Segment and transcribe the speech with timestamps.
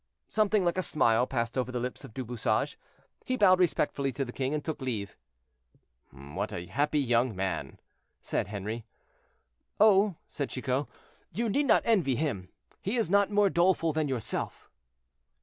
[0.27, 2.75] Something like a smile passed over the lips of Du Bouchage;
[3.23, 5.15] he bowed respectfully to the king and took leave.
[6.09, 7.79] "What a happy young man,"
[8.19, 8.83] said Henri.
[9.79, 10.87] "Oh!" said Chicot,
[11.33, 12.49] "you need not envy him;
[12.81, 14.71] he is not more doleful than yourself."